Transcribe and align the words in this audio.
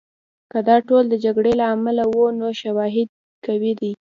که 0.51 0.59
دا 0.67 0.75
ټول 0.87 1.03
د 1.09 1.15
جګړې 1.25 1.53
له 1.61 1.65
امله 1.75 2.03
وو، 2.11 2.25
نو 2.39 2.47
شواهد 2.61 3.09
قوي 3.45 3.73
دي. 3.79 3.91